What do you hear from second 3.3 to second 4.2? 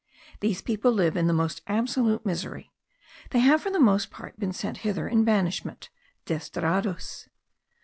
have for the most